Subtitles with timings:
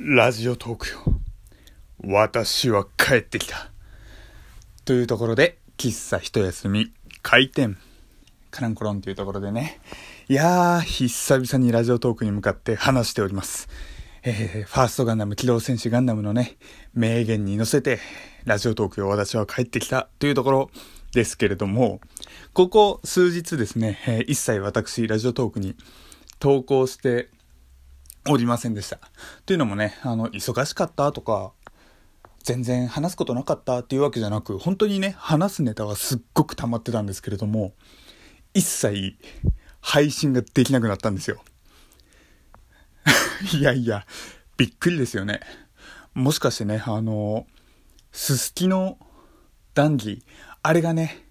[0.00, 1.00] ラジオトークよ。
[2.04, 3.72] 私は帰ってきた。
[4.84, 7.76] というところで、喫茶一休み、開店。
[8.52, 9.80] カランコロンというところでね。
[10.28, 13.68] いやー、久々にラジオトークに向かって話しております。
[14.22, 16.58] えー、ファーストガンダム、機動戦士ガンダムのね、
[16.94, 17.98] 名言に乗せて、
[18.44, 20.70] ラジオトークよ、私は帰ってきたというところ
[21.12, 22.00] ですけれども、
[22.52, 25.74] ここ数日ですね、えー、一切私、ラジオトークに
[26.38, 27.30] 投稿して
[28.28, 28.98] おりませんでした。
[29.46, 31.52] というのもね、あの、忙しかったとか、
[32.44, 37.72] 全然話すことなかったっていうわけじゃなく、本当にね、話すネタはすっごく溜まってたんですけれども、
[38.54, 39.16] 一切
[39.80, 41.42] 配信ができなくなったんですよ。
[43.52, 44.06] いやいや、
[44.56, 45.40] びっくりですよね。
[46.14, 47.46] もしかしてね、あの、
[48.12, 48.98] すすきの
[49.74, 50.24] 談義、
[50.62, 51.24] あれがね、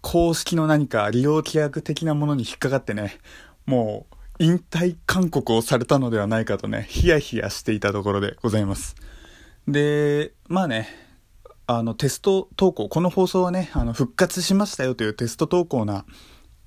[0.00, 3.18] 公式の何か利用規約的なものに引っかかってね、
[3.64, 8.96] もう引退勧告をされたのではないかとね、ヒヤヒヤしていたところでございます。
[9.68, 10.88] で、まあね、
[11.66, 16.04] あの、テスト投稿、この放送はね、あの、復活しましたよというテスト投稿な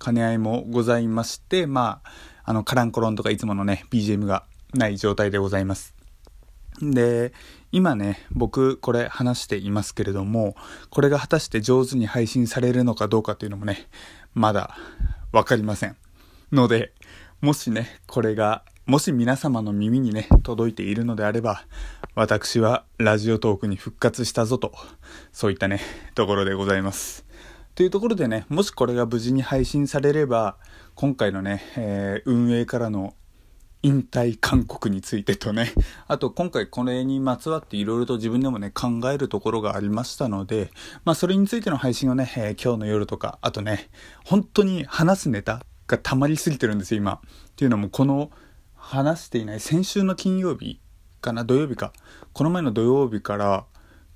[0.04, 2.12] 兼ね合いもございまして、まあ、
[2.46, 5.94] あの、カランコロンとかいつものね、BGM がない状態でございます。
[6.82, 7.34] で、
[7.72, 10.56] 今ね、僕これ話していますけれども、
[10.90, 13.88] これが果たして上手に配信されるのかどうかというのもね、
[14.34, 14.78] まだ
[15.32, 15.98] わかりません。
[16.52, 16.94] ので、
[17.40, 21.66] もしね、これが、もし皆様の耳にね、届いているのであれば、
[22.16, 24.74] 私はラジオトークに復活したぞと、
[25.32, 25.80] そういったね、
[26.16, 27.28] ところでございます。
[27.76, 30.58] というところでね、もしこれが無事に配信されれば、
[30.96, 33.14] 今回のね、えー、運営からの
[33.84, 35.74] 引退勧告についてとね、
[36.08, 40.72] あと今回これにまつわっていろいろと自分でもね、考えるところがありましたので、
[41.06, 43.92] まあそれについての配信をね、えー、今日の夜とか、あとね、
[44.26, 47.14] 本当に話すネタ、が溜まりすぎてるんですよ、今。
[47.14, 47.20] っ
[47.56, 48.32] ていうのも、この
[48.76, 50.80] 話していない先週の金曜日
[51.22, 51.94] かな、土曜日か。
[52.34, 53.66] この前の土曜日から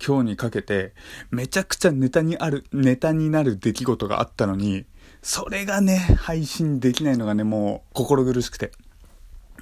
[0.05, 0.93] 今日にかけて、
[1.29, 4.85] めちゃくちゃネタにある、ネタになる出来事があったのに、
[5.21, 8.71] それがね、配信できないのがね、もう心苦しくて。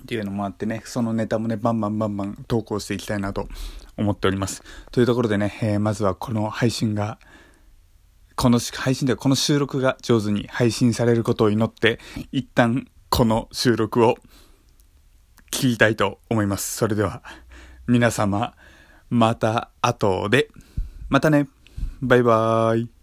[0.02, 3.48] っていうのもあってね、そのネタもね、バンバンバンバン投稿していきたいなと
[3.98, 4.64] 思っております。
[4.92, 7.20] というところでね、えー、まずはこの配信が
[8.40, 12.00] この配信ではこの収録が上手に配信されることを祈って、
[12.32, 14.16] 一旦この収録を
[15.52, 16.78] 聞きたいと思います。
[16.78, 17.22] それでは、
[17.86, 18.56] 皆様、
[19.10, 20.48] また後で、
[21.10, 21.50] またね、
[22.02, 22.99] バイバーイ。